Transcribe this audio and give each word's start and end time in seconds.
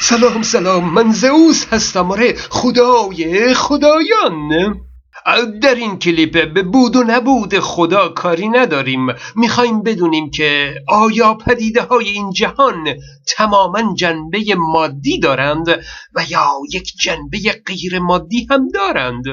سلام 0.00 0.42
سلام 0.42 0.94
من 0.94 1.12
زئوس 1.12 1.66
هستم 1.66 2.10
آره 2.10 2.32
خدای 2.32 3.54
خدایان. 3.54 4.48
در 5.62 5.74
این 5.74 5.98
کلیپ 5.98 6.52
به 6.54 6.62
بود 6.62 6.96
و 6.96 7.04
نبود 7.06 7.58
خدا 7.58 8.08
کاری 8.08 8.48
نداریم. 8.48 9.06
می‌خوایم 9.36 9.82
بدونیم 9.82 10.30
که 10.30 10.74
آیا 10.88 11.34
پدیده 11.34 11.82
های 11.82 12.08
این 12.08 12.32
جهان 12.32 12.94
تماما 13.36 13.94
جنبه 13.94 14.44
مادی 14.58 15.18
دارند 15.20 15.68
و 16.14 16.24
یا 16.28 16.50
یک 16.72 16.92
جنبه 17.02 17.38
غیر 17.66 17.98
مادی 17.98 18.46
هم 18.50 18.68
دارند؟ 18.68 19.24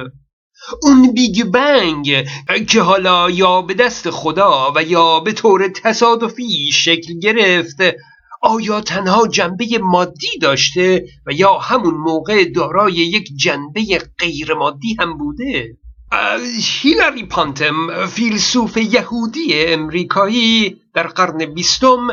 اون 0.82 1.12
بیگ 1.12 1.44
بنگ 1.44 2.28
که 2.68 2.82
حالا 2.82 3.30
یا 3.30 3.62
به 3.62 3.74
دست 3.74 4.10
خدا 4.10 4.74
و 4.76 4.84
یا 4.84 5.20
به 5.20 5.32
طور 5.32 5.68
تصادفی 5.68 6.72
شکل 6.72 7.20
گرفت 7.20 7.82
آیا 8.46 8.82
تنها 8.82 9.28
جنبه 9.28 9.66
مادی 9.82 10.38
داشته 10.42 11.06
و 11.26 11.32
یا 11.32 11.58
همون 11.58 11.94
موقع 11.94 12.46
دارای 12.46 12.94
یک 12.94 13.30
جنبه 13.36 13.82
غیر 14.20 14.54
مادی 14.54 14.98
هم 15.00 15.18
بوده؟ 15.18 15.78
هیلاری 16.62 17.26
پانتم 17.26 18.06
فیلسوف 18.06 18.78
یهودی 18.78 19.66
امریکایی 19.66 20.82
در 20.94 21.08
قرن 21.08 21.46
بیستم 21.46 22.08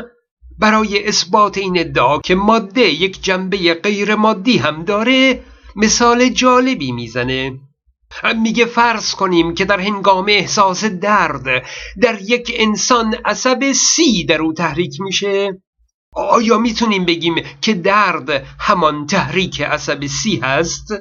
برای 0.59 1.07
اثبات 1.07 1.57
این 1.57 1.79
ادعا 1.79 2.19
که 2.19 2.35
ماده 2.35 2.81
یک 2.81 3.23
جنبه 3.23 3.73
غیر 3.73 4.15
مادی 4.15 4.57
هم 4.57 4.83
داره 4.83 5.43
مثال 5.75 6.29
جالبی 6.29 6.91
می‌زنه. 6.91 7.59
میگه 8.41 8.65
فرض 8.65 9.15
کنیم 9.15 9.53
که 9.53 9.65
در 9.65 9.79
هنگام 9.79 10.25
احساس 10.29 10.85
درد 10.85 11.65
در 12.01 12.21
یک 12.21 12.51
انسان 12.55 13.15
عصب 13.25 13.71
سی 13.71 14.25
در 14.25 14.41
او 14.41 14.53
تحریک 14.53 15.01
میشه. 15.01 15.61
آیا 16.15 16.57
می‌تونیم 16.57 17.05
بگیم 17.05 17.35
که 17.61 17.73
درد 17.73 18.45
همان 18.59 19.05
تحریک 19.05 19.61
عصب 19.61 20.05
سی 20.05 20.39
هست؟ 20.43 20.93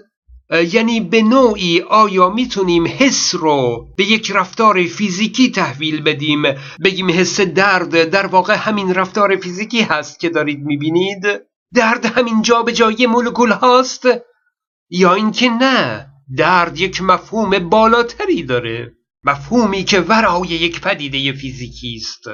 یعنی 0.73 1.01
به 1.01 1.23
نوعی 1.23 1.81
آیا 1.81 2.31
می‌تونیم 2.31 2.87
حس 2.99 3.35
رو 3.35 3.89
به 3.97 4.05
یک 4.05 4.31
رفتار 4.31 4.83
فیزیکی 4.83 5.51
تحویل 5.51 6.03
بدیم؟ 6.03 6.43
بگیم 6.85 7.11
حس 7.11 7.41
درد 7.41 8.05
در 8.05 8.27
واقع 8.27 8.55
همین 8.55 8.95
رفتار 8.95 9.37
فیزیکی 9.37 9.83
هست 9.83 10.21
که 10.21 10.29
دارید 10.29 10.61
می‌بینید؟ 10.61 11.23
درد 11.75 12.07
همین 12.07 12.43
جا 12.43 12.63
به 12.63 12.73
جای 12.73 13.07
مولکول 13.07 13.51
هاست؟ 13.51 14.05
یا 14.91 15.15
اینکه 15.15 15.51
نه 15.51 16.07
درد 16.37 16.81
یک 16.81 17.03
مفهوم 17.03 17.59
بالاتری 17.59 18.43
داره 18.43 18.93
مفهومی 19.25 19.85
که 19.85 20.01
ورای 20.01 20.49
یک 20.49 20.81
پدیده 20.81 21.33
فیزیکی 21.33 21.97
است. 21.97 22.25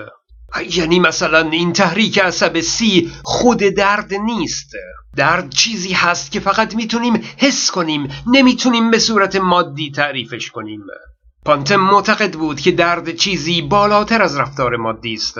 یعنی 0.70 1.00
مثلا 1.00 1.50
این 1.50 1.72
تحریک 1.72 2.18
عصب 2.18 2.60
سی 2.60 3.10
خود 3.24 3.58
درد 3.58 4.14
نیست. 4.14 4.70
درد 5.16 5.54
چیزی 5.54 5.92
هست 5.92 6.32
که 6.32 6.40
فقط 6.40 6.74
می‌تونیم 6.74 7.24
حس 7.36 7.70
کنیم 7.70 8.08
نمی‌تونیم 8.26 8.90
به 8.90 8.98
صورت 8.98 9.36
مادی 9.36 9.90
تعریفش 9.90 10.50
کنیم. 10.50 10.80
پانتم 11.44 11.76
معتقد 11.76 12.32
بود 12.32 12.60
که 12.60 12.70
درد 12.70 13.16
چیزی 13.16 13.62
بالاتر 13.62 14.22
از 14.22 14.36
رفتار 14.36 14.76
مادی 14.76 15.14
است 15.14 15.38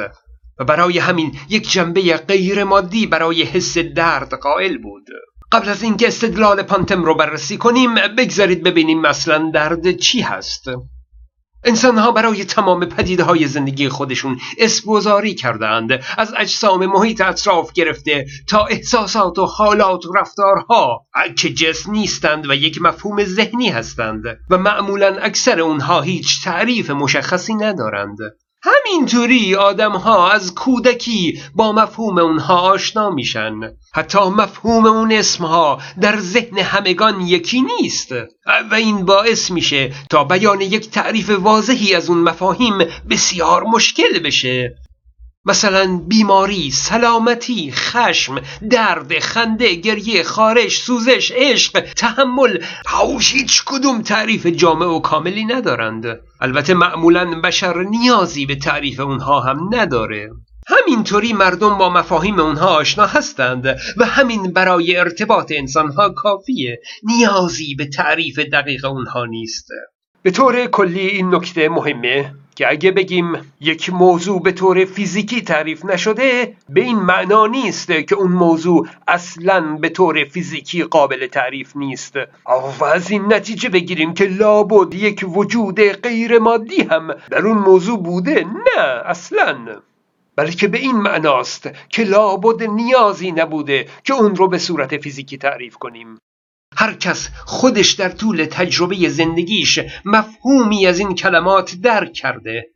و 0.59 0.65
برای 0.65 0.99
همین 0.99 1.39
یک 1.49 1.71
جنبه 1.71 2.17
غیر 2.17 2.65
مادی 2.65 3.07
برای 3.07 3.43
حس 3.43 3.79
درد 3.79 4.35
قائل 4.35 4.79
بود. 4.79 5.07
قبل 5.53 5.69
از 5.69 5.83
اینکه 5.83 6.09
استدلال 6.09 6.63
پانتم 6.63 7.05
رو 7.05 7.15
بررسی 7.15 7.57
کنیم 7.57 7.95
بگذارید 7.95 8.63
ببینیم 8.63 9.01
مثلا 9.01 9.51
درد 9.55 9.91
چی 9.97 10.21
هست. 10.21 10.65
انسانها 11.65 12.13
برای 12.13 12.45
تمام 12.45 12.85
پدیده 12.85 13.23
های 13.23 13.47
زندگی 13.47 13.89
خودشون 13.89 14.41
اسمگذاری 14.59 15.35
کردند 15.35 16.05
از 16.19 16.35
اجسام 16.37 16.87
محیط 16.87 17.21
اطراف 17.21 17.73
گرفته 17.73 18.27
تا 18.49 18.65
احساسات 18.65 19.39
و 19.39 19.47
حالات 19.47 20.07
و 20.07 20.13
رفتارها 20.13 21.07
که 21.37 21.53
جسم 21.53 21.93
نیستند 21.93 22.51
و 22.51 22.55
یک 22.55 22.83
مفهوم 22.83 23.25
ذهنی 23.25 23.69
هستند 23.69 24.23
و 24.51 24.59
معمولا 24.59 25.17
اکثر 25.23 25.61
اونها 25.61 26.01
هیچ 26.01 26.45
تعریف 26.45 26.91
مشخصی 26.91 27.55
ندارند. 27.55 28.19
همینطوری 28.63 29.55
آدم 29.55 29.93
ها 29.93 30.31
از 30.31 30.55
کودکی 30.55 31.43
با 31.55 31.73
مفهوم 31.73 32.19
اونها 32.19 32.61
آشنا 32.61 33.11
میشن. 33.11 33.55
حتی 33.95 34.19
مفهوم 34.19 34.87
اون 34.87 35.13
اسمها 35.13 35.81
در 36.01 36.19
ذهن 36.21 36.59
همگان 36.59 37.21
یکی 37.21 37.63
نیست. 37.63 38.13
و 38.71 38.75
این 38.75 39.05
باعث 39.05 39.51
میشه 39.51 39.93
تا 40.11 40.25
بیان 40.25 40.61
یک 40.61 40.91
تعریف 40.91 41.31
واضحی 41.31 41.95
از 41.95 42.11
اون 42.11 42.19
مفاهیم 42.19 42.79
بسیار 43.11 43.65
مشکل 43.65 44.19
بشه. 44.19 44.75
مثلا 45.49 46.01
بیماری، 46.09 46.71
سلامتی، 46.71 47.73
خشم، 47.73 48.41
درد، 48.71 49.19
خنده، 49.19 49.75
گریه، 49.75 50.23
خارش، 50.23 50.79
سوزش، 50.79 51.33
عشق، 51.35 51.81
تحمل 51.81 52.59
هاوش 52.87 53.33
هیچ 53.33 53.63
کدوم 53.67 54.03
تعریف 54.03 54.47
جامع 54.47 54.87
و 54.87 55.01
کاملی 55.01 55.45
ندارند. 55.45 56.21
البته 56.41 56.75
معمولا 56.75 57.41
بشر 57.41 57.83
نیازی 57.83 58.47
به 58.47 58.55
تعریف 58.55 59.01
اونها 59.01 59.41
هم 59.41 59.71
نداره. 59.75 60.31
همینطوری 60.69 61.33
مردم 61.33 61.79
با 61.79 61.91
مفاهیم 61.91 62.41
اونها 62.41 62.69
آشنا 62.69 63.07
هستند 63.07 63.67
و 63.97 64.05
همین 64.05 64.53
برای 64.53 64.97
ارتباط 64.97 65.53
انسانها 65.57 66.09
کافیه. 66.09 66.81
نیازی 67.03 67.75
به 67.75 67.87
تعریف 67.87 68.39
دقیق 68.39 68.85
اونها 68.85 69.25
نیست. 69.25 69.69
به 70.23 70.31
طور 70.31 70.67
کلی 70.67 71.07
این 71.07 71.35
نکته 71.35 71.69
مهمه. 71.69 72.35
که 72.59 72.71
اگه 72.71 72.91
بگیم 72.91 73.53
یک 73.61 73.91
موضوع 73.91 74.43
به 74.43 74.53
طور 74.53 74.85
فیزیکی 74.85 75.43
تعریف 75.43 75.85
نشده 75.85 76.57
به 76.69 76.81
این 76.81 76.97
معنا 76.97 77.47
نیست 77.47 77.93
که 78.09 78.15
اون 78.15 78.33
موضوع 78.33 78.89
اصلا 79.09 79.61
به 79.61 79.89
طور 79.89 80.25
فیزیکی 80.25 80.83
قابل 80.83 81.27
تعریف 81.27 81.77
نیست. 81.77 82.17
و 82.81 82.85
از 82.85 83.11
این 83.11 83.33
نتیجه 83.33 83.69
بگیریم 83.69 84.15
که 84.15 84.25
لابد 84.25 84.95
یک 84.95 85.25
وجود 85.29 85.81
غیر 85.81 86.39
مادی 86.39 86.83
هم 86.83 87.15
در 87.31 87.47
اون 87.47 87.59
موضوع 87.59 88.03
بوده. 88.03 88.45
نه 88.45 88.83
اصلا. 89.05 89.81
بلکه 90.37 90.69
به 90.69 90.79
این 90.79 90.97
معناست 90.97 91.71
که 91.89 92.03
لابد 92.05 92.63
نیازی 92.63 93.33
نبوده 93.33 93.89
که 94.05 94.15
اون 94.15 94.37
رو 94.37 94.49
به 94.49 94.59
صورت 94.59 94.97
فیزیکی 94.97 95.39
تعریف 95.39 95.77
کنیم. 95.77 96.19
هر 96.77 96.95
کس 96.95 97.29
خودش 97.45 97.93
در 97.93 98.09
طول 98.09 98.47
تجربه 98.51 99.09
زندگیش 99.09 99.81
مفهومی 100.05 100.87
از 100.87 100.99
این 100.99 101.15
کلمات 101.15 101.75
درک 101.75 102.13
کرده 102.13 102.67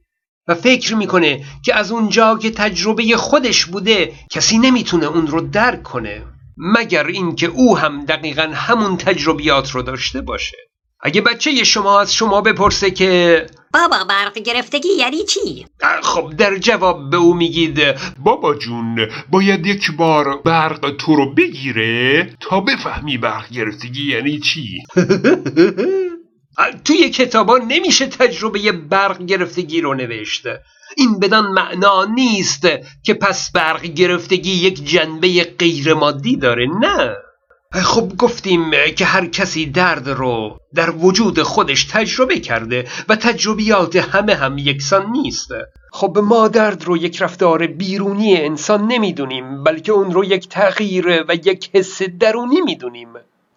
و 0.49 0.55
فکر 0.55 0.95
می‌کنه 0.95 1.45
که 1.65 1.75
از 1.75 1.93
اونجا 1.93 2.39
که 2.39 2.51
تجربه 2.51 3.17
خودش 3.17 3.67
بوده 3.67 4.13
کسی 4.31 4.59
نمی‌تونه 4.59 5.07
اون 5.07 5.27
رو 5.27 5.41
درک 5.41 5.83
کنه 5.83 6.25
مگر 6.57 7.07
اینکه 7.07 7.47
او 7.47 7.79
هم 7.79 8.05
دقیقا 8.05 8.51
همون 8.55 8.97
تجربیات 8.97 9.71
رو 9.71 9.83
داشته 9.83 10.21
باشه. 10.21 10.57
اگه 11.01 11.21
بچه 11.21 11.65
شما 11.65 12.01
از 12.01 12.15
شما 12.15 12.41
بپرسه 12.41 12.91
که 12.91 13.47
بابا 13.73 14.05
برق 14.05 14.39
گرفتگی 14.39 14.89
یعنی 14.89 15.25
چی؟ 15.25 15.67
خب 16.03 16.33
در 16.39 16.59
جواب 16.59 17.11
به 17.11 17.17
او 17.17 17.35
میگید 17.35 17.81
بابا 18.19 18.55
جون 18.55 19.09
باید 19.31 19.67
یک 19.67 19.91
بار 19.97 20.43
برق 20.43 20.97
تو 20.99 21.17
رو 21.17 21.35
بگیره 21.35 22.31
تا 22.41 22.61
بفهمی 22.61 23.19
برق 23.19 23.51
گرفتگی 23.51 24.13
یعنی 24.13 24.39
چی؟ 24.39 24.79
توی 26.85 27.11
کتابا 27.11 27.59
نمیشه 27.59 28.07
تجربه 28.07 28.73
برق 28.73 29.27
گرفتگی 29.27 29.81
رو 29.81 29.95
نوشت. 29.95 30.47
این 30.97 31.19
بدان 31.19 31.47
معنا 31.47 32.05
نیست 32.05 32.69
که 33.03 33.15
پس 33.15 33.53
برق 33.53 33.83
گرفتگی 33.83 34.51
یک 34.51 34.85
جنبه 34.85 35.45
غیر 35.59 35.95
مادی 35.95 36.37
داره 36.37 36.67
نه. 36.81 37.17
خب 37.75 38.17
گفتیم 38.19 38.71
که 38.97 39.05
هر 39.05 39.27
کسی 39.27 39.67
درد 39.67 40.09
رو 40.09 40.61
در 40.75 40.91
وجود 40.91 41.43
خودش 41.43 41.85
تجربه 41.85 42.41
کرده 42.41 42.89
و 43.09 43.17
تجربیات 43.17 43.97
همه 43.97 44.35
هم 44.35 44.59
یکسان 44.59 45.11
نیست. 45.13 45.49
خب 45.93 46.19
ما 46.23 46.49
درد 46.49 46.85
رو 46.85 46.97
یک 46.97 47.23
رفتار 47.23 47.67
بیرونی 47.67 48.37
انسان 48.37 48.87
نمی‌دونیم 48.87 49.65
بلکه 49.65 49.93
اون 49.93 50.13
رو 50.13 50.25
یک 50.25 50.49
تغییر 50.49 51.25
و 51.29 51.35
یک 51.35 51.71
حس 51.75 52.03
درونی 52.03 52.61
می‌دونیم. 52.61 53.09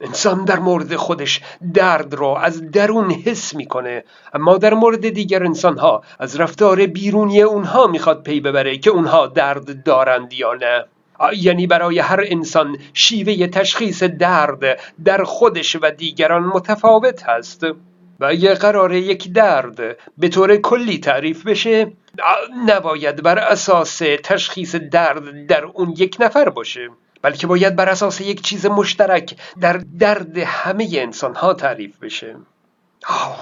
انسان 0.01 0.45
در 0.45 0.59
مورد 0.59 0.95
خودش 0.95 1.41
درد 1.73 2.13
را 2.13 2.37
از 2.37 2.71
درون 2.71 3.11
حس 3.11 3.55
می‌کنه 3.55 4.03
اما 4.33 4.57
در 4.57 4.73
مورد 4.73 5.09
دیگر 5.09 5.43
انسان 5.43 5.77
ها 5.77 6.01
از 6.19 6.39
رفتار 6.39 6.85
بیرونی 6.85 7.41
اونها 7.41 7.87
می‌خواد 7.87 8.23
پی 8.23 8.39
ببره 8.39 8.77
که 8.77 8.89
اونها 8.89 9.27
درد 9.27 9.83
دارند 9.83 10.33
یا 10.33 10.53
نه. 10.53 10.85
یعنی 11.37 11.67
برای 11.67 11.99
هر 11.99 12.23
انسان 12.27 12.77
شیوه 12.93 13.47
تشخیص 13.47 14.03
درد 14.03 14.79
در 15.05 15.23
خودش 15.23 15.75
و 15.81 15.91
دیگران 15.91 16.43
متفاوت 16.43 17.23
هست 17.23 17.63
و 18.19 18.25
اگه 18.25 18.53
قرار 18.53 18.93
یک 18.93 19.33
درد 19.33 19.97
به 20.17 20.27
طور 20.29 20.57
کلی 20.57 20.97
تعریف 20.97 21.47
بشه. 21.47 21.91
نباید 22.65 23.23
بر 23.23 23.39
اساس 23.39 24.01
تشخیص 24.23 24.75
درد 24.75 25.47
در 25.47 25.63
اون 25.65 25.93
یک 25.97 26.17
نفر 26.19 26.49
باشه 26.49 26.89
بلکه 27.21 27.47
باید 27.47 27.75
بر 27.75 27.89
اساس 27.89 28.21
یک 28.21 28.41
چیز 28.41 28.65
مشترک 28.65 29.35
در 29.61 29.81
درد 29.99 30.37
همه 30.37 30.89
انسان 30.91 31.35
ها 31.35 31.53
تعریف 31.53 31.99
بشه. 31.99 32.35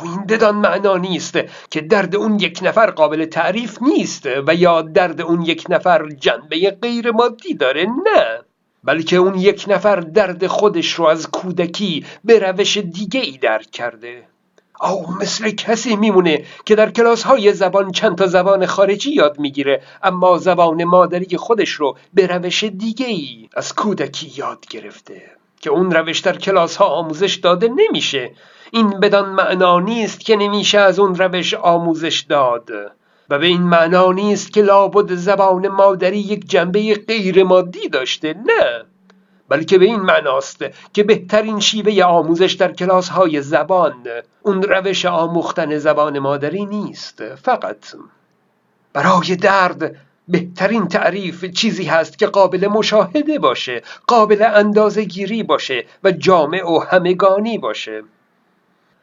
این 0.04 0.26
بدان 0.26 0.56
معنا 0.56 0.98
نیست 0.98 1.38
که 1.72 1.82
درد 1.82 2.16
اون 2.16 2.40
یک 2.40 2.60
نفر 2.62 2.92
قابل 2.92 3.26
تعریف 3.26 3.82
نیست 3.82 4.26
و 4.48 4.56
یا 4.56 4.82
درد 4.82 5.22
اون 5.22 5.42
یک 5.42 5.66
نفر 5.70 6.10
جنبه 6.10 6.78
غیر 6.82 7.12
مادی 7.12 7.54
داره 7.54 7.86
نه. 7.86 8.40
بلکه 8.84 9.16
اون 9.16 9.36
یک 9.36 9.66
نفر 9.68 9.96
درد 9.96 10.48
خودش 10.48 10.94
رو 10.94 11.06
از 11.06 11.32
کودکی 11.32 12.06
به 12.24 12.40
روش 12.40 12.78
دیگه 12.78 13.20
ای 13.20 13.38
درک 13.38 13.72
کرده. 13.72 14.24
او 14.82 15.16
مثل 15.22 15.52
کسی 15.52 15.96
میمونه 15.96 16.46
که 16.66 16.76
در 16.76 16.92
کلاس 16.92 17.24
های 17.24 17.54
زبان 17.54 17.92
چند 17.92 18.18
تا 18.18 18.28
زبان 18.28 18.66
خارجی 18.66 19.12
یاد 19.12 19.40
می‌گیره 19.40 19.82
اما 20.04 20.38
زبان 20.38 20.84
مادری 20.84 21.38
خودش 21.38 21.70
رو 21.70 21.98
به 22.14 22.28
روش 22.28 22.64
دیگه 22.64 23.06
ای 23.06 23.50
از 23.56 23.76
کودکی 23.76 24.34
یاد 24.38 24.66
گرفته. 24.70 25.43
که 25.64 25.70
اون 25.70 25.92
روش 25.92 26.20
در 26.20 26.38
کلاس 26.38 26.76
ها 26.78 26.86
آموزش 26.86 27.36
داده 27.36 27.68
نمیشه. 27.68 28.32
این 28.72 28.90
بدان 28.90 29.30
معنا 29.30 29.80
نیست 29.80 30.20
که 30.20 30.36
نمیشه 30.36 30.80
از 30.80 31.00
اون 31.00 31.16
روش 31.16 31.54
آموزش 31.54 32.26
داد. 32.30 32.70
و 33.30 33.40
به 33.40 33.46
این 33.46 33.62
معنا 33.62 34.12
نیست 34.12 34.54
که 34.54 34.62
لابد 34.62 35.14
زبان 35.14 35.68
مادری 35.68 36.20
یک 36.20 36.50
جنبه 36.50 36.96
غیر 37.08 37.44
مادی 37.44 37.90
داشته 37.90 38.34
نه. 38.34 38.86
بلکه 39.50 39.78
به 39.78 39.86
این 39.86 40.00
معناست 40.00 40.66
که 40.94 41.04
بهترین 41.04 41.60
شیوه 41.60 42.04
آموزش 42.04 42.54
در 42.54 42.72
کلاس 42.72 43.10
های 43.10 43.42
زبان 43.42 44.08
اون 44.42 44.64
روش 44.64 45.06
آموختن 45.06 45.78
زبان 45.78 46.20
مادری 46.20 46.66
نیست 46.66 47.36
فقط. 47.36 47.96
برای 48.94 49.36
درد 49.36 49.96
بهترین 50.28 50.88
تعریف 50.88 51.46
چیزی 51.46 51.84
هست 51.84 52.20
که 52.20 52.28
قابل 52.28 52.68
مشاهده 52.68 53.40
باشه 53.40 53.82
قابل 54.08 54.42
اندازه 54.42 55.04
گیری 55.04 55.44
باشه 55.44 55.86
و 56.04 56.12
جامع 56.12 56.72
و 56.72 56.80
همگانی 56.80 57.58
باشه. 57.58 58.04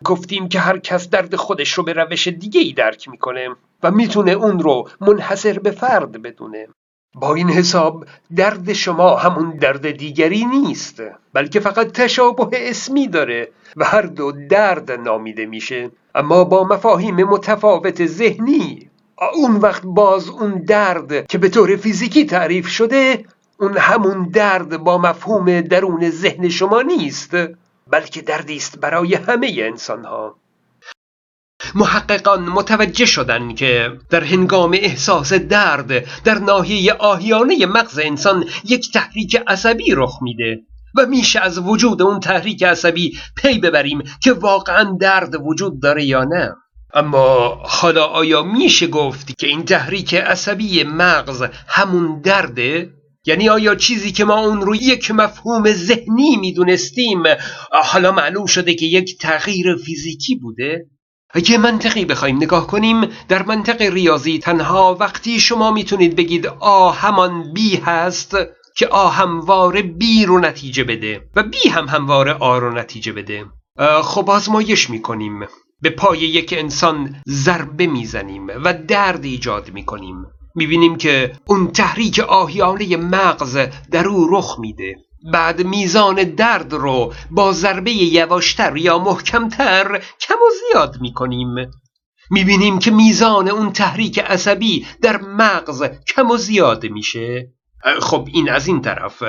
گفتیم 0.05 0.49
که 0.49 0.61
هر 0.61 0.78
کس 0.78 1.11
درد 1.11 1.37
خودش 1.37 1.72
رو 1.72 1.82
به 1.82 1.93
روش 1.93 2.28
دیگه 2.28 2.61
ای 2.61 2.72
درک 2.72 3.08
می‌کنه 3.08 3.49
و 3.82 3.90
می‌تونه 3.90 4.31
اون 4.31 4.58
رو 4.58 4.88
منحصر 5.00 5.58
به 5.58 5.70
فرد 5.70 6.22
بدونه. 6.22 6.69
با 7.14 7.34
این 7.34 7.50
حساب 7.50 8.05
درد 8.37 8.73
شما 8.73 9.16
همون 9.16 9.50
درد 9.50 9.90
دیگری 9.90 10.44
نیست 10.44 11.02
بلکه 11.32 11.61
فقط 11.61 11.93
تشابه 11.93 12.70
اسمی 12.70 13.08
داره 13.08 13.49
و 13.76 13.84
هر 13.84 14.02
دو 14.02 14.32
درد 14.32 14.93
نامیده 14.93 15.46
میشه. 15.46 15.90
اما 16.14 16.44
با 16.44 16.64
مفاهیم 16.64 17.16
متفاوت 17.16 18.06
ذهنی 18.06 18.89
اون 19.20 19.56
وقت 19.56 19.82
باز 19.84 20.28
اون 20.28 20.64
درد 20.64 21.26
که 21.26 21.38
به 21.38 21.49
طور 21.49 21.76
فیزیکی 21.76 22.25
تعریف 22.25 22.69
شده 22.69 23.25
اون 23.61 23.76
همون 23.76 24.28
درد 24.28 24.76
با 24.76 24.99
مفهوم 24.99 25.61
درون 25.61 26.11
ذهن 26.11 26.49
شما 26.49 26.82
نیست 26.82 27.37
بلکه 27.90 28.22
دردی 28.22 28.56
است 28.56 28.78
برای 28.78 29.14
همه 29.14 29.55
انسان 29.58 30.05
ها 30.05 30.37
محققان 31.75 32.43
متوجه 32.43 33.06
شدند 33.06 33.56
که 33.56 33.99
در 34.11 34.25
هنگام 34.25 34.72
احساس 34.75 35.32
درد 35.32 36.23
در 36.25 36.38
ناحیه 36.38 36.93
آهیانه 36.93 37.66
مغز 37.66 37.99
انسان 37.99 38.44
یک 38.64 38.93
تحریک 38.93 39.43
عصبی 39.46 39.94
رخ 39.94 40.19
میده 40.23 40.61
و 40.96 41.06
میشه 41.06 41.40
از 41.40 41.58
وجود 41.58 42.02
اون 42.02 42.20
تحریک 42.20 42.62
عصبی 42.62 43.19
پی 43.37 43.58
ببریم 43.58 44.02
که 44.23 44.32
واقعا 44.32 44.96
درد 45.00 45.34
وجود 45.46 45.82
داره 45.82 46.05
یا 46.05 46.25
نه. 46.25 46.55
اما 46.94 47.58
حالا 47.64 48.04
آیا 48.04 48.42
میشه 48.42 48.87
گفت 48.87 49.38
که 49.38 49.46
این 49.46 49.64
تحریک 49.64 50.14
عصبی 50.14 50.84
مغز 50.84 51.44
همون 51.69 52.20
درده؟ 52.20 52.90
یعنی 53.26 53.48
آیا 53.48 53.75
چیزی 53.75 54.12
که 54.12 54.25
ما 54.25 54.38
اون 54.38 54.60
رو 54.60 54.75
یک 54.75 55.10
مفهوم 55.10 55.72
ذهنی 55.72 56.37
می‌دونستیم 56.37 57.22
حالا 57.84 58.12
معلوم 58.12 58.46
شده 58.46 58.75
که 58.75 58.87
یک 58.87 59.19
تغییر 59.19 59.76
فیزیکی 59.76 60.34
بوده؟ 60.34 60.87
اگه 61.34 61.58
منطقی 61.58 62.04
بخوایم 62.04 62.37
نگاه 62.37 62.66
کنیم 62.66 63.00
در 63.28 63.42
منطق 63.42 63.82
ریاضی 63.82 64.38
تنها 64.38 64.96
وقتی 65.00 65.40
شما 65.40 65.70
می‌تونید 65.70 66.16
بگید 66.16 66.46
آ 66.46 66.90
همان 66.90 67.52
بی 67.52 67.76
هست 67.76 68.37
که 68.76 68.87
آ 68.87 69.08
همواره 69.08 69.82
بی 69.82 70.26
رو 70.26 70.38
نتیجه 70.38 70.84
بده 70.84 71.20
و 71.37 71.42
بی 71.42 71.69
هم 71.69 71.88
همواره 71.88 72.32
آ 72.32 72.58
رو 72.58 72.72
نتیجه 72.72 73.12
بده 73.12 73.44
خب 74.02 74.31
آزمایش 74.31 74.90
می‌کنیم 74.90 75.46
به 75.82 75.91
پای 75.91 76.19
یک 76.19 76.55
انسان 76.59 77.17
ضربه 77.29 77.87
می‌زنیم 77.87 78.47
و 78.65 78.75
درد 78.88 79.25
ایجاد 79.25 79.71
می‌کنیم. 79.71 80.27
می‌بینیم 80.55 80.97
که 80.97 81.32
اون 81.47 81.67
تحریک 81.67 82.19
آهیانه 82.19 82.97
مغز 82.97 83.59
در 83.91 84.09
او 84.09 84.29
رخ 84.31 84.56
میده. 84.59 84.97
بعد 85.32 85.67
میزان 85.67 86.25
درد 86.25 86.73
رو 86.73 87.12
با 87.31 87.53
ضربه 87.53 87.91
یواشتر 87.91 88.77
یا 88.77 88.99
محکمتر 88.99 90.03
کم 90.21 90.35
و 90.35 90.50
زیاد 90.61 91.00
می‌کنیم. 91.00 91.55
می‌بینیم 92.31 92.79
که 92.79 92.91
میزان 92.91 93.49
اون 93.49 93.73
تحریک 93.73 94.19
عصبی 94.19 94.87
در 95.03 95.21
مغز 95.21 95.83
کم 95.83 96.31
و 96.31 96.37
زیاد 96.37 96.87
میشه. 96.87 97.53
خب 98.00 98.29
این 98.33 98.50
از 98.50 98.67
این 98.67 98.81
طرف. 98.81 99.23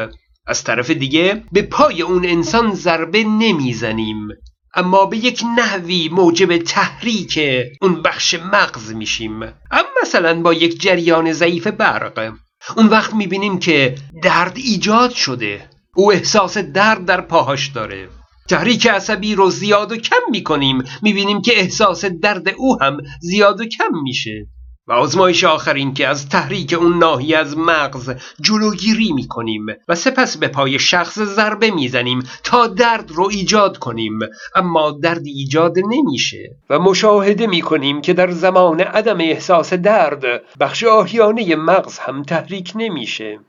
از 0.48 0.64
طرف 0.64 0.90
دیگه 0.90 1.44
به 1.52 1.62
پای 1.62 2.02
اون 2.02 2.26
انسان 2.26 2.74
ضربه 2.74 3.24
نمی‌زنیم. 3.24 4.28
اما 4.76 5.06
به 5.06 5.18
یک 5.18 5.44
نحوی 5.58 6.10
موجب 6.10 6.58
تحریک 6.58 7.40
اون 7.82 8.02
بخش 8.02 8.34
مغز 8.34 8.94
میشیم. 8.94 9.44
اما 9.44 9.90
مثلا 10.02 10.42
با 10.42 10.54
یک 10.54 10.82
جریان 10.82 11.34
ضعیف 11.34 11.68
برق. 11.68 12.34
اون 12.78 12.88
وقت 12.88 13.14
می‌بینیم 13.14 13.60
که 13.60 13.96
درد 14.24 14.54
ایجاد 14.56 15.12
شده. 15.12 15.70
او 15.96 16.12
احساس 16.12 16.58
درد 16.58 17.06
در 17.06 17.22
پاهاش 17.22 17.68
داره. 17.68 18.10
تحریک 18.50 18.88
عصبی 18.88 19.36
رو 19.36 19.50
زیاد 19.50 19.92
و 19.92 19.98
کم 19.98 20.22
می‌کنیم. 20.32 20.84
می‌بینیم 21.02 21.42
که 21.42 21.60
احساس 21.60 22.06
درد 22.06 22.50
او 22.58 22.82
هم 22.82 22.98
زیاد 23.22 23.62
و 23.62 23.66
کم 23.66 24.02
میشه. 24.04 24.48
و 24.88 24.92
آزمایش 24.92 25.44
آخرین 25.44 25.94
که 25.94 26.08
از 26.08 26.30
تحریک 26.30 26.74
اون 26.74 26.98
ناحیه 26.98 27.38
از 27.38 27.58
مغز 27.58 28.12
جلوگیری 28.42 29.12
می‌کنیم 29.12 29.66
و 29.88 29.96
سپس 29.96 30.38
به 30.38 30.48
پای 30.48 30.80
شخص 30.80 31.20
ضربه 31.20 31.72
می‌زنیم 31.72 32.24
تا 32.44 32.68
درد 32.68 33.12
رو 33.12 33.28
ایجاد 33.32 33.78
کنیم. 33.78 34.20
اما 34.56 34.92
درد 34.92 35.26
ایجاد 35.26 35.76
نمیشه 35.80 36.56
و 36.70 36.80
مشاهده 36.80 37.48
می‌کنیم 37.48 38.02
که 38.02 38.14
در 38.14 38.32
زمان 38.32 38.82
عدم 38.82 39.18
احساس 39.20 39.74
درد 39.74 40.24
بخش 40.60 40.84
آهیانه 40.84 41.56
مغز 41.56 42.00
هم 42.00 42.24
تحریک 42.24 42.72
نمیشه. 42.76 43.40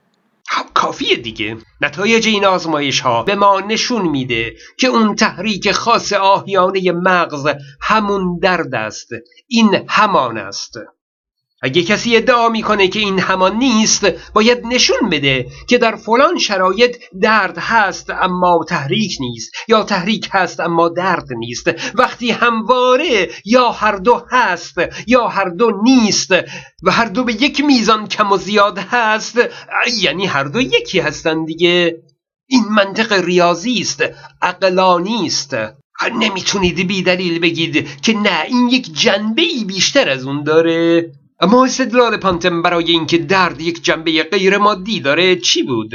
خب 0.48 0.66
کافیه 0.74 1.16
دیگه. 1.16 1.56
نتایج 1.80 2.26
این 2.26 2.44
آزمایش 2.44 3.00
ها 3.00 3.22
به 3.22 3.34
ما 3.34 3.60
نشون 3.60 4.08
میده 4.08 4.54
که 4.78 4.86
اون 4.86 5.14
تحریک 5.14 5.72
خاص 5.72 6.12
آهیانه 6.12 6.92
مغز 6.92 7.48
همون 7.80 8.38
درد 8.42 8.74
است. 8.74 9.08
این 9.48 9.84
همان 9.88 10.38
است. 10.38 10.78
اگه 11.62 11.82
کسی 11.82 12.16
ادعا 12.16 12.48
می‌کنه 12.48 12.88
که 12.88 12.98
این 12.98 13.18
همان 13.18 13.56
نیست 13.56 14.06
باید 14.34 14.66
نشون 14.66 15.08
بده 15.10 15.46
که 15.68 15.78
در 15.78 15.96
فلان 15.96 16.38
شرایط 16.38 16.96
درد 17.22 17.58
هست 17.58 18.10
اما 18.10 18.64
تحریک 18.68 19.16
نیست 19.20 19.52
یا 19.68 19.82
تحریک 19.82 20.28
هست 20.32 20.60
اما 20.60 20.88
درد 20.88 21.26
نیست. 21.30 21.70
وقتی 21.94 22.30
همواره 22.30 23.30
یا 23.44 23.70
هر 23.70 23.96
دو 23.96 24.22
هست 24.30 24.74
یا 25.06 25.28
هر 25.28 25.48
دو 25.48 25.70
نیست 25.82 26.32
و 26.82 26.90
هر 26.90 27.04
دو 27.04 27.24
به 27.24 27.32
یک 27.32 27.64
میزان 27.64 28.08
کم 28.08 28.32
و 28.32 28.36
زیاد 28.36 28.78
هست 28.78 29.38
یعنی 30.00 30.26
هر 30.26 30.44
دو 30.44 30.60
یکی 30.60 31.00
هستن 31.00 31.44
دیگه. 31.44 32.02
این 32.48 32.64
منطق 32.70 33.12
ریاضی 33.12 33.80
است 33.80 34.04
عقلانی 34.42 35.26
است. 35.26 35.56
نمی‌تونید 36.18 36.88
بی 36.88 37.02
دلیل 37.02 37.38
بگید 37.38 38.00
که 38.00 38.12
نه 38.12 38.42
این 38.48 38.68
یک 38.68 38.92
جنبه 38.92 39.42
بیشتر 39.66 40.08
از 40.08 40.24
اون 40.24 40.42
داره. 40.44 41.12
اما 41.42 41.64
استدلال 41.64 42.16
پانتم 42.16 42.62
برای 42.62 42.90
اینکه 42.90 43.18
درد 43.18 43.60
یک 43.60 43.84
جنبه 43.84 44.22
غیر 44.22 44.58
مادی 44.58 45.00
داره 45.00 45.36
چی 45.36 45.62
بود؟ 45.62 45.90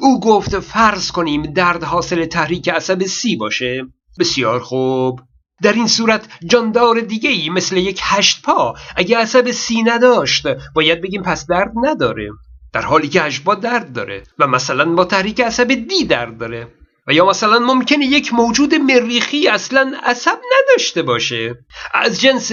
او 0.00 0.20
گفت 0.20 0.60
فرض 0.60 1.10
کنیم 1.10 1.42
درد 1.42 1.84
حاصل 1.84 2.24
تحریک 2.24 2.68
عصب 2.68 3.02
سی 3.02 3.36
باشه. 3.36 3.86
بسیار 4.18 4.60
خوب. 4.60 5.20
در 5.62 5.72
این 5.72 5.86
صورت 5.86 6.28
جاندار 6.46 7.00
دیگه 7.00 7.30
ای 7.30 7.50
مثل 7.50 7.76
یک 7.76 8.00
هشت 8.02 8.42
پا 8.42 8.74
اگه 8.96 9.18
عصب 9.18 9.50
سی 9.50 9.82
نداشت 9.82 10.46
باید 10.74 11.00
بگیم 11.00 11.22
پس 11.22 11.46
درد 11.46 11.72
نداره. 11.82 12.28
در 12.72 12.82
حالی 12.82 13.08
که 13.08 13.22
هشت 13.22 13.44
پا 13.44 13.54
درد 13.54 13.92
داره 13.92 14.22
و 14.38 14.46
مثلا 14.46 14.94
با 14.94 15.04
تحریک 15.04 15.40
عصب 15.40 15.68
دی 15.88 16.04
درد 16.04 16.38
داره. 16.38 16.68
و 17.06 17.12
یا 17.12 17.26
مثلا 17.26 17.58
ممکنه 17.58 18.06
یک 18.06 18.34
موجود 18.34 18.74
مریخی 18.74 19.48
اصلا 19.48 19.92
عصب 20.04 20.38
نداشته 20.58 21.02
باشه 21.02 21.54
از 21.94 22.20
جنس 22.20 22.52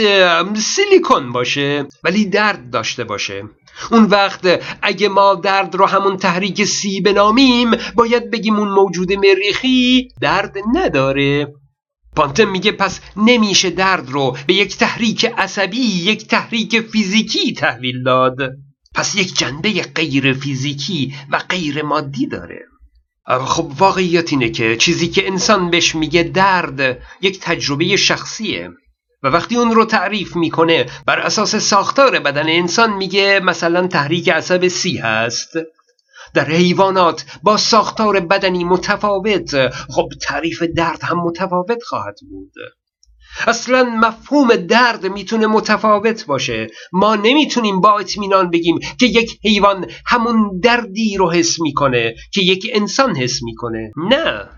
سیلیکون 0.58 1.32
باشه 1.32 1.86
ولی 2.04 2.26
درد 2.26 2.70
داشته 2.70 3.04
باشه. 3.04 3.44
اون 3.92 4.04
وقت 4.04 4.62
اگه 4.82 5.10
ما 5.10 5.36
درد 5.36 5.76
رو 5.76 5.86
همون 5.86 6.18
تحریک 6.18 6.64
سی 6.64 7.02
بنامیم 7.02 7.72
باید 7.96 8.32
بگیم 8.32 8.56
اون 8.56 8.70
موجود 8.70 9.14
مریخی 9.14 10.08
درد 10.22 10.58
نداره. 10.74 11.54
پانتم 12.16 12.50
میگه 12.50 12.72
پس 12.72 13.02
نمیشه 13.18 13.70
درد 13.70 14.10
رو 14.10 14.38
به 14.48 14.54
یک 14.54 14.78
تحریک 14.78 15.26
عصبی 15.38 15.78
یک 15.78 16.28
تحریک 16.28 16.82
فیزیکی 16.82 17.54
تحویل 17.54 18.04
داد. 18.04 18.38
پس 18.96 19.16
یک 19.16 19.38
جنبه 19.38 19.70
غیر 19.82 20.34
فیزیکی 20.34 21.14
و 21.32 21.40
غیر 21.50 21.82
مادی 21.84 22.28
داره. 22.28 22.73
خب 23.28 23.72
واقعیت 23.78 24.32
اینه 24.34 24.50
که 24.50 24.78
چیزی 24.78 25.08
که 25.08 25.28
انسان 25.28 25.70
بهش 25.70 25.96
میگه 25.96 26.24
درد 26.24 26.98
یک 27.22 27.40
تجربه 27.40 27.96
شخصیه 27.96 28.70
و 29.24 29.28
وقتی 29.28 29.56
اون 29.56 29.72
رو 29.72 29.86
تعریف 29.86 30.36
می‌کنه 30.36 30.86
بر 31.06 31.20
اساس 31.20 31.56
ساختار 31.56 32.20
بدن 32.20 32.50
انسان 32.50 32.94
میگه 32.94 33.40
مثلا 33.44 33.88
تحریک 33.88 34.30
عصب 34.30 34.68
سی 34.68 34.98
هست 34.98 35.54
در 36.34 36.46
حیوانات 36.46 37.26
با 37.44 37.58
ساختار 37.58 38.20
بدنی 38.20 38.64
متفاوت. 38.64 39.70
خب 39.70 40.10
تعریف 40.22 40.64
درد 40.64 41.04
هم 41.04 41.20
متفاوت 41.20 41.84
خواهد 41.84 42.16
بود. 42.30 42.54
اصلا 43.48 43.84
مفهوم 43.84 44.56
درد 44.56 45.06
می‌تونه 45.06 45.48
متفاوت 45.48 46.26
باشه. 46.26 46.68
ما 46.94 47.16
نمی‌تونیم 47.16 47.82
با 47.82 48.00
اطمینان 48.00 48.50
بگیم 48.50 48.80
که 49.00 49.06
یک 49.06 49.40
حیوان 49.44 49.86
همون 50.06 50.60
دردی 50.64 51.18
رو 51.18 51.32
حس 51.32 51.60
می‌کنه 51.60 52.16
که 52.34 52.42
یک 52.42 52.68
انسان 52.74 53.16
حس 53.16 53.44
می‌کنه. 53.44 53.92
نه. 54.10 54.50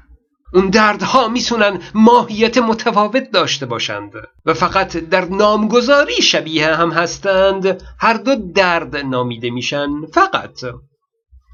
اون 0.54 0.70
دردها 0.70 1.28
می‌تونن 1.28 1.80
ماهیت 1.94 2.58
متفاوت 2.58 3.32
داشته 3.32 3.66
باشند 3.66 4.12
و 4.46 4.54
فقط 4.54 4.98
در 4.98 5.26
نامگذاری 5.26 6.22
شبیه 6.22 6.76
هم 6.76 6.92
هستند. 6.92 7.82
هر 8.00 8.14
دو 8.14 8.36
درد 8.36 8.98
نامیده 8.98 9.50
میشن 9.50 9.90
فقط. 10.14 10.60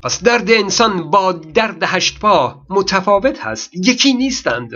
پس 0.04 0.24
درد 0.24 0.52
انسان 0.52 1.10
با 1.10 1.32
درد 1.32 1.84
هشت 1.84 2.20
پا 2.20 2.62
متفاوت 2.70 3.40
هست. 3.40 3.72
یکی 3.74 4.14
نیستند. 4.14 4.72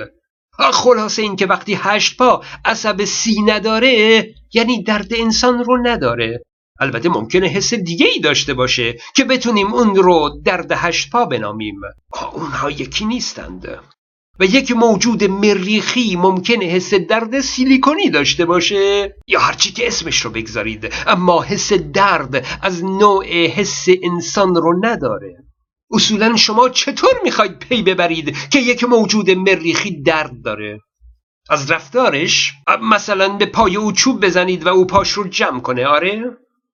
خلاصه 0.60 1.22
این 1.22 1.36
که 1.36 1.46
وقتی 1.46 1.78
هشت 1.80 2.18
پا 2.18 2.44
عصب 2.66 3.04
سی 3.06 3.42
نداره 3.42 4.26
یعنی 4.54 4.84
درد 4.84 5.14
انسان 5.14 5.64
رو 5.64 5.88
نداره. 5.88 6.42
البته 6.80 7.10
ممکنه 7.10 7.48
حس 7.48 7.74
دیگه 7.74 8.06
ای 8.06 8.20
داشته 8.20 8.54
باشه 8.54 8.98
که 9.16 9.24
بتونیم 9.24 9.74
اون 9.74 9.96
رو 9.96 10.42
درد 10.46 10.72
هشت 10.72 11.10
پا 11.10 11.26
بنامیم. 11.26 11.76
اونها 12.34 12.72
یکی 12.72 13.06
نیستند. 13.06 13.80
و 14.40 14.46
یک 14.46 14.72
موجود 14.72 15.24
مریخی 15.24 16.16
ممکنه 16.16 16.66
حس 16.66 16.94
درد 16.94 17.40
سیلیکونی 17.40 18.10
داشته 18.10 18.46
باشه 18.46 19.16
یا 19.28 19.40
هرچی 19.40 19.72
که 19.72 19.88
اسمش 19.88 20.22
رو 20.22 20.32
بگذارید. 20.32 20.94
اما 21.08 21.42
حس 21.42 21.74
درد 21.74 22.46
از 22.62 22.84
نوع 22.84 23.46
حس 23.46 23.86
انسان 24.04 24.56
رو 24.56 24.86
نداره. 24.86 25.46
اصولا 25.96 26.36
شما 26.36 26.70
چطور 26.70 27.14
می‌خواید 27.24 27.60
پی 27.60 27.82
ببرید 27.82 28.50
که 28.50 28.60
یک 28.60 28.84
موجود 28.84 29.32
مریخی 29.32 30.02
درد 30.02 30.42
داره؟ 30.46 30.80
از 31.50 31.72
رفتارش 31.72 32.54
مثلا 32.82 33.30
به 33.30 33.46
پای 33.46 33.76
او 33.76 33.92
چوب 33.92 34.26
بزنید 34.26 34.66
و 34.66 34.70
او 34.70 34.88
پاش 34.88 35.12
رو 35.12 35.28
جمع 35.28 35.60
کنه 35.60 35.88
آره؟ 35.88 36.24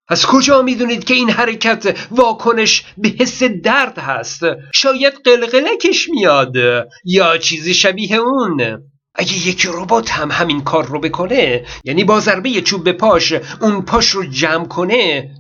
از 0.08 0.26
کجا 0.26 0.62
می‌دونید 0.62 1.04
که 1.04 1.14
این 1.14 1.30
حرکت 1.30 2.08
واکنش 2.12 2.86
به 2.98 3.14
حس 3.20 3.44
درد 3.44 3.98
هست؟ 4.00 4.42
شاید 4.74 5.14
قلقلکش 5.26 6.10
میاد 6.10 6.54
یا 7.06 7.38
چیزی 7.38 7.74
شبیه 7.74 8.16
اون. 8.16 8.82
اگه 9.16 9.48
یک 9.48 9.68
ربات 9.74 10.12
هم 10.12 10.32
همین 10.32 10.64
کار 10.64 10.86
رو 10.86 11.00
بکنه 11.00 11.66
یعنی 11.84 12.04
با 12.04 12.20
ضربه 12.20 12.62
چوب 12.62 12.84
به 12.84 12.94
پاش 12.94 13.34
اون 13.62 13.82
پاش 13.82 14.10
رو 14.10 14.26
جمع 14.26 14.66
کنه 14.66 15.32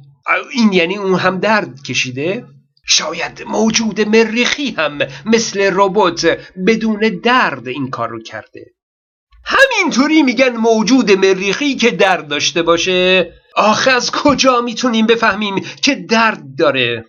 این 0.53 0.73
یعنی 0.73 0.97
اون 0.97 1.19
هم 1.19 1.39
درد 1.39 1.83
کشیده؟ 1.83 2.45
شاید 2.85 3.43
موجود 3.47 4.01
مریخی 4.01 4.75
هم 4.77 4.99
مثل 5.25 5.69
ربات 5.73 6.39
بدون 6.67 6.99
درد 7.23 7.67
این 7.67 7.89
کار 7.89 8.09
رو 8.09 8.21
کرده. 8.21 8.65
همینطوری 9.45 10.23
میگن 10.23 10.57
موجود 10.57 11.11
مریخی 11.11 11.75
که 11.75 11.91
درد 11.91 12.27
داشته 12.27 12.61
باشه. 12.61 13.33
آخه 13.55 13.91
از 13.91 14.11
کجا 14.11 14.61
می‌تونیم 14.61 15.05
بفهمیم 15.05 15.59
که 15.81 15.95
درد 15.95 16.43
داره؟ 16.57 17.05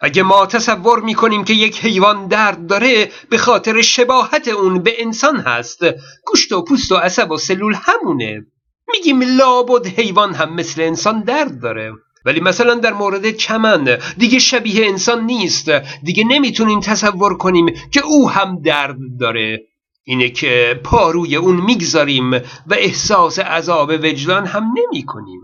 اگه 0.00 0.22
ما 0.22 0.46
تصور 0.46 1.00
می‌کنیم 1.00 1.44
که 1.44 1.54
یک 1.54 1.84
حیوان 1.84 2.28
درد 2.28 2.66
داره 2.66 3.10
به 3.30 3.38
خاطر 3.38 3.82
شباهت 3.82 4.48
اون 4.48 4.82
به 4.82 5.02
انسان 5.02 5.36
هست. 5.36 5.80
گوشت 6.26 6.52
و 6.52 6.64
پوست 6.64 6.92
و 6.92 6.96
عصب 6.96 7.30
و 7.30 7.36
سلول 7.36 7.76
همونه. 7.82 8.46
میگیم 8.92 9.22
لابد 9.22 9.86
حیوان 9.86 10.34
هم 10.34 10.54
مثل 10.54 10.82
انسان 10.82 11.22
درد 11.22 11.60
داره. 11.60 11.92
ولی 12.24 12.40
مثلا 12.40 12.74
در 12.74 12.92
مورد 12.92 13.30
چمن 13.30 13.98
دیگه 14.18 14.38
شبیه 14.38 14.86
انسان 14.86 15.24
نیست. 15.24 15.70
دیگه 16.02 16.24
نمی‌تونیم 16.24 16.80
تصور 16.80 17.36
کنیم 17.36 17.66
که 17.92 18.00
او 18.04 18.30
هم 18.30 18.62
درد 18.62 18.96
داره. 19.20 19.60
اینه 20.04 20.28
که 20.28 20.80
پاروی 20.84 21.36
اون 21.36 21.56
می‌گذاریم 21.56 22.32
و 22.66 22.74
احساس 22.74 23.38
عذاب 23.38 23.90
وجدان 23.90 24.46
هم 24.46 24.64
نمی 24.64 25.04
کنیم 25.04 25.40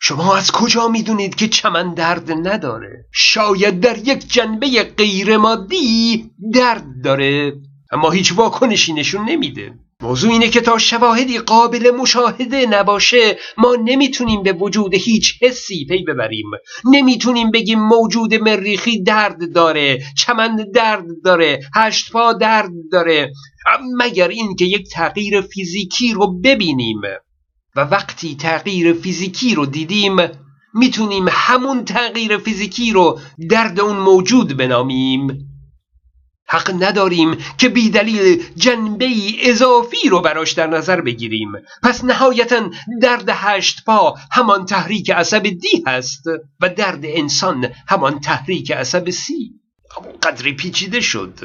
شما 0.00 0.36
از 0.36 0.52
کجا 0.52 0.88
می‌دونید 0.88 1.34
که 1.34 1.48
چمن 1.48 1.94
درد 1.94 2.32
نداره؟ 2.32 3.06
شاید 3.12 3.80
در 3.80 3.98
یک 3.98 4.32
جنبه 4.32 4.82
غیر 4.82 5.36
مادی 5.36 6.30
درد 6.52 6.84
داره. 7.04 7.52
اما 7.92 8.10
هیچ 8.10 8.32
واکنشی 8.32 8.92
نشون 8.92 9.28
نمیده. 9.28 9.72
موضوع 10.00 10.32
اینه 10.32 10.48
که 10.48 10.60
تا 10.60 10.78
شواهدی 10.78 11.38
قابل 11.38 11.90
مشاهده 11.90 12.66
نباشه 12.66 13.38
ما 13.58 13.76
نمی‌تونیم 13.84 14.42
به 14.42 14.52
وجود 14.52 14.94
هیچ 14.94 15.34
حسی 15.42 15.86
پی 15.88 16.04
ببریم. 16.04 16.46
نمی‌تونیم 16.84 17.50
بگیم 17.50 17.78
موجود 17.80 18.34
مریخی 18.34 19.02
درد 19.02 19.52
داره 19.52 20.02
چمن 20.18 20.56
درد 20.74 21.06
داره 21.24 21.60
هشت 21.74 22.12
پا 22.12 22.32
درد 22.32 22.70
داره. 22.92 23.32
مگر 23.96 24.28
اینکه 24.28 24.64
یک 24.64 24.88
تغییر 24.92 25.40
فیزیکی 25.40 26.12
رو 26.12 26.40
ببینیم. 26.40 27.00
و 27.76 27.80
وقتی 27.80 28.36
تغییر 28.36 28.92
فیزیکی 28.92 29.54
رو 29.54 29.66
دیدیم 29.66 30.16
می‌تونیم 30.74 31.26
همون 31.30 31.84
تغییر 31.84 32.38
فیزیکی 32.38 32.92
رو 32.92 33.20
درد 33.50 33.80
اون 33.80 33.96
موجود 33.96 34.56
بنامیم. 34.56 35.53
حق 36.54 36.82
نداریم 36.82 37.36
که 37.58 37.68
بیدلیل 37.68 38.42
جنبه 38.56 39.06
اضافی 39.40 40.08
رو 40.08 40.20
براش 40.20 40.52
در 40.52 40.66
نظر 40.66 41.00
بگیریم. 41.00 41.52
پس 41.82 42.04
نهایتا 42.04 42.70
درد 43.02 43.28
هشت 43.28 43.84
پا 43.84 44.14
همان 44.32 44.66
تحریک 44.66 45.10
عصب 45.10 45.42
دی 45.42 45.84
هست 45.86 46.26
و 46.60 46.68
درد 46.68 47.00
انسان 47.04 47.68
همان 47.88 48.20
تحریک 48.20 48.72
عصب 48.72 49.10
سی. 49.10 49.50
قدری 50.22 50.52
پیچیده 50.52 51.00
شد. 51.00 51.40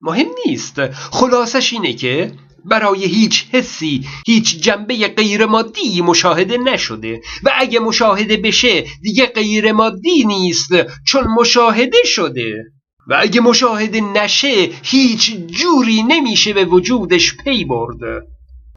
مهم 0.00 0.26
نیست. 0.46 0.86
خلاصش 0.92 1.72
اینه 1.72 1.92
که 1.92 2.32
برای 2.64 3.04
هیچ 3.04 3.46
حسی 3.52 4.06
هیچ 4.26 4.60
جنبه 4.60 5.08
غیر 5.08 5.46
مادی 5.46 6.00
مشاهده 6.00 6.58
نشده 6.58 7.20
و 7.44 7.50
اگه 7.54 7.80
مشاهده 7.80 8.36
بشه 8.36 8.84
دیگه 9.02 9.26
غیر 9.26 9.72
مادی 9.72 10.24
نیست 10.24 10.70
چون 11.06 11.24
مشاهده 11.24 11.98
شده. 12.04 12.75
و 13.06 13.16
اگه 13.20 13.40
مشاهده 13.40 14.00
نشه 14.00 14.70
هیچ 14.82 15.36
جوری 15.36 16.02
نمیشه 16.02 16.52
به 16.52 16.64
وجودش 16.64 17.36
پی 17.36 17.64
برد. 17.64 18.26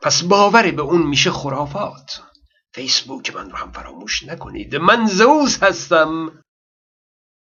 پس 0.02 0.24
باور 0.24 0.72
به 0.72 0.82
اون 0.82 1.02
میشه 1.02 1.32
خرافات. 1.32 2.22
فیسبوک 2.74 3.36
من 3.36 3.50
رو 3.50 3.58
هم 3.58 3.72
فراموش 3.72 4.24
نکنید. 4.24 4.76
من 4.76 5.08
زوز 5.08 5.58
هستم. 5.64 6.32